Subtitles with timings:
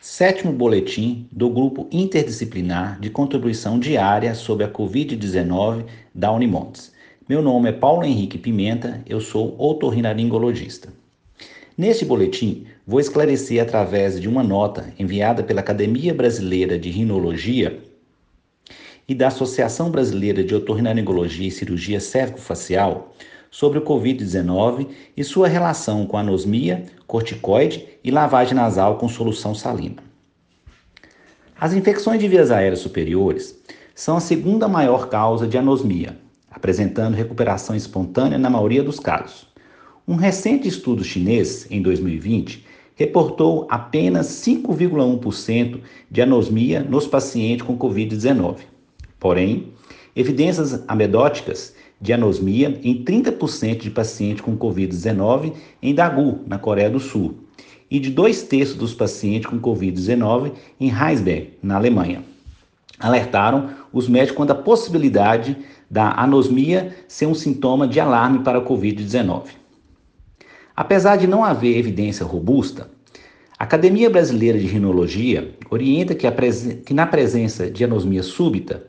[0.00, 6.92] Sétimo boletim do Grupo Interdisciplinar de Contribuição Diária sobre a Covid-19 da Unimontes.
[7.28, 10.88] Meu nome é Paulo Henrique Pimenta, eu sou otorrinolaringologista.
[11.76, 17.80] Neste boletim, vou esclarecer através de uma nota enviada pela Academia Brasileira de Rinologia
[19.08, 23.12] e da Associação Brasileira de Otorrinolaringologia e Cirurgia Cérvico-Facial
[23.50, 30.02] sobre o Covid-19 e sua relação com anosmia, corticoide e lavagem nasal com solução salina.
[31.60, 33.58] As infecções de vias aéreas superiores
[33.94, 36.16] são a segunda maior causa de anosmia,
[36.50, 39.48] apresentando recuperação espontânea na maioria dos casos.
[40.06, 45.80] Um recente estudo chinês, em 2020, reportou apenas 5,1%
[46.10, 48.58] de anosmia nos pacientes com Covid-19.
[49.20, 49.72] Porém,
[50.16, 55.52] evidências amedóticas de anosmia em 30% de pacientes com Covid-19
[55.82, 57.38] em Dagu, na Coreia do Sul,
[57.90, 62.22] e de dois terços dos pacientes com Covid-19 em Heinsberg, na Alemanha.
[62.98, 65.56] Alertaram os médicos quanto à possibilidade
[65.90, 69.44] da anosmia ser um sintoma de alarme para a Covid-19.
[70.76, 72.90] Apesar de não haver evidência robusta,
[73.58, 76.26] a Academia Brasileira de Rinologia orienta que,
[76.84, 78.84] que na presença de anosmia súbita,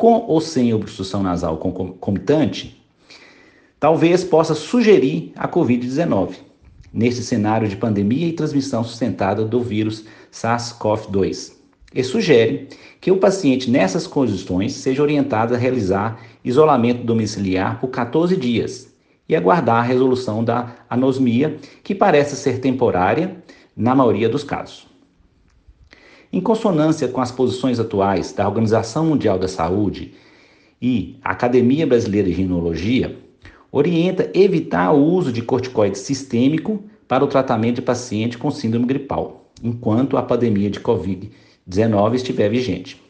[0.00, 2.82] com ou sem obstrução nasal concomitante,
[3.78, 6.36] talvez possa sugerir a Covid-19,
[6.90, 11.52] neste cenário de pandemia e transmissão sustentada do vírus SARS-CoV-2.
[11.94, 18.38] E sugere que o paciente nessas condições seja orientado a realizar isolamento domiciliar por 14
[18.38, 18.90] dias
[19.28, 23.36] e aguardar a resolução da anosmia, que parece ser temporária
[23.76, 24.86] na maioria dos casos.
[26.32, 30.14] Em consonância com as posições atuais da Organização Mundial da Saúde
[30.80, 33.18] e a Academia Brasileira de Rinologia,
[33.72, 39.50] orienta evitar o uso de corticoide sistêmico para o tratamento de paciente com síndrome gripal,
[39.60, 43.02] enquanto a pandemia de Covid-19 estiver vigente.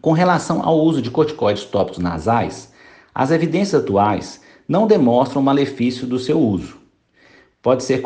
[0.00, 2.72] Com relação ao uso de corticoides tópicos nasais,
[3.14, 6.81] as evidências atuais não demonstram o malefício do seu uso
[7.62, 8.02] pode ser,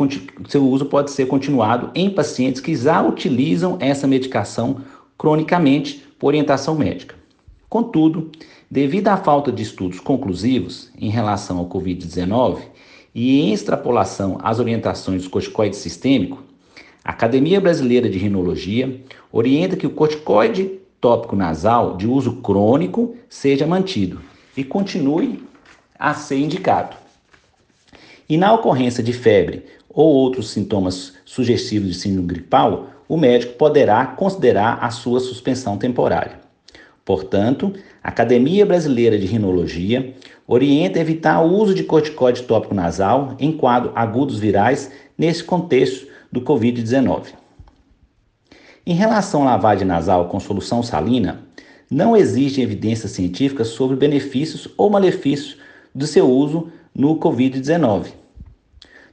[0.49, 4.83] seu uso pode ser continuado em pacientes que já utilizam essa medicação
[5.17, 7.17] cronicamente por orientação médica.
[7.69, 8.31] Contudo,
[8.71, 12.59] devido à falta de estudos conclusivos em relação ao Covid-19
[13.15, 16.44] e em extrapolação às orientações do corticoide sistêmico,
[17.03, 19.00] a Academia Brasileira de Rinologia
[19.33, 24.21] orienta que o corticoide tópico nasal de uso crônico seja mantido
[24.56, 25.43] e continue
[25.99, 27.06] a ser indicado.
[28.28, 34.04] E na ocorrência de febre ou outros sintomas sugestivos de síndrome gripal, o médico poderá
[34.04, 36.41] considerar a sua suspensão temporária.
[37.04, 37.72] Portanto,
[38.03, 40.12] a Academia Brasileira de Rinologia
[40.47, 46.41] orienta evitar o uso de corticóide tópico nasal em quadros agudos virais nesse contexto do
[46.41, 47.28] Covid-19.
[48.84, 51.43] Em relação à lavagem nasal com solução salina,
[51.88, 55.56] não existe evidência científica sobre benefícios ou malefícios
[55.94, 58.07] do seu uso no Covid-19.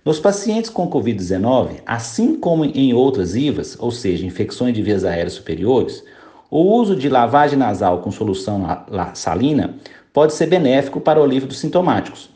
[0.05, 5.33] Nos pacientes com Covid-19, assim como em outras IVAs, ou seja, infecções de vias aéreas
[5.33, 6.03] superiores,
[6.49, 8.65] o uso de lavagem nasal com solução
[9.13, 9.75] salina
[10.13, 12.29] pode ser benéfico para o alívio dos sintomáticos,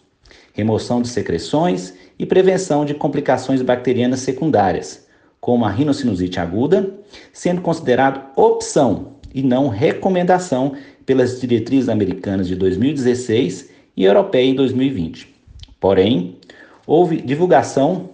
[0.54, 5.08] remoção de secreções e prevenção de complicações bacterianas secundárias,
[5.40, 6.94] como a rinocinusite aguda,
[7.32, 10.74] sendo considerado opção e não recomendação
[11.06, 15.37] pelas diretrizes americanas de 2016 e europeia em 2020.
[15.80, 16.38] Porém,
[16.86, 18.10] houve divulgação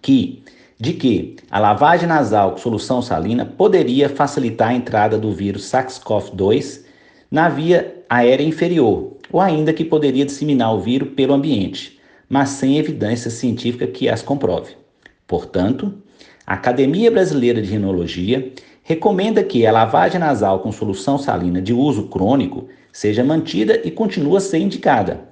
[0.00, 0.42] que
[0.78, 6.84] de que a lavagem nasal com solução salina poderia facilitar a entrada do vírus SARS-CoV-2
[7.30, 11.98] na via aérea inferior, ou ainda que poderia disseminar o vírus pelo ambiente,
[12.28, 14.74] mas sem evidência científica que as comprove.
[15.26, 15.94] Portanto,
[16.46, 22.04] a Academia Brasileira de Rinologia recomenda que a lavagem nasal com solução salina de uso
[22.04, 25.28] crônico seja mantida e continue a ser indicada,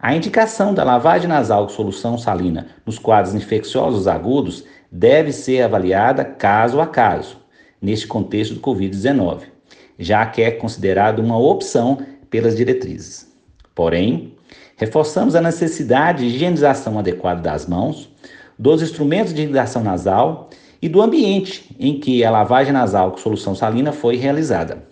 [0.00, 6.24] a indicação da lavagem nasal com solução salina nos quadros infecciosos agudos deve ser avaliada
[6.24, 7.36] caso a caso,
[7.82, 9.42] neste contexto do Covid-19,
[9.98, 11.98] já que é considerado uma opção
[12.30, 13.26] pelas diretrizes.
[13.74, 14.34] Porém,
[14.76, 18.08] reforçamos a necessidade de higienização adequada das mãos,
[18.56, 20.48] dos instrumentos de hidratação nasal
[20.80, 24.86] e do ambiente em que a lavagem nasal com solução salina foi realizada.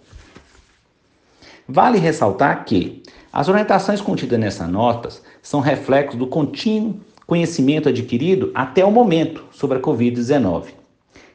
[1.68, 3.02] Vale ressaltar que
[3.36, 9.76] as orientações contidas nessas notas são reflexos do contínuo conhecimento adquirido até o momento sobre
[9.76, 10.68] a Covid-19.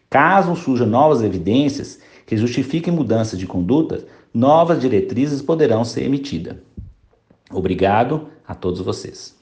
[0.10, 4.04] Caso surjam novas evidências que justifiquem mudanças de conduta,
[4.34, 6.56] novas diretrizes poderão ser emitidas.
[7.52, 9.40] Obrigado a todos vocês.